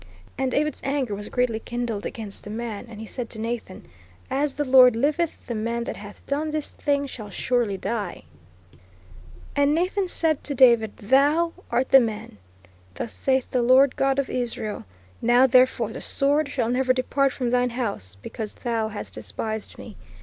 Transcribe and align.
"And 0.35 0.49
David's 0.49 0.81
anger 0.83 1.13
was 1.13 1.29
greatly 1.29 1.59
kindled 1.59 2.07
against 2.07 2.43
the 2.43 2.49
man; 2.49 2.87
and 2.89 2.99
he 2.99 3.05
said 3.05 3.29
to 3.29 3.39
Nathan, 3.39 3.85
As 4.31 4.55
the 4.55 4.63
Lord 4.65 4.95
liveth, 4.95 5.45
the 5.45 5.53
man 5.53 5.83
that 5.83 5.95
hath 5.95 6.25
done 6.25 6.49
this 6.49 6.71
thing 6.71 7.05
shall 7.05 7.29
surely 7.29 7.77
die:... 7.77 8.23
"And 9.55 9.75
Nathan 9.75 10.07
said 10.07 10.43
to 10.45 10.55
David, 10.55 10.97
Thou 10.97 11.53
art 11.69 11.89
the 11.89 11.99
man. 11.99 12.39
Thus 12.95 13.13
saith 13.13 13.51
the 13.51 13.61
Lord 13.61 13.95
God 13.95 14.17
of 14.17 14.27
Israel... 14.27 14.85
Now 15.21 15.45
therefore 15.45 15.89
the 15.91 16.01
sword 16.01 16.49
shall 16.49 16.69
never 16.69 16.93
depart 16.93 17.31
from 17.31 17.51
thine 17.51 17.69
house; 17.69 18.17
because 18.23 18.55
thou 18.55 18.87
has 18.87 19.11
despised 19.11 19.77
me 19.77 19.97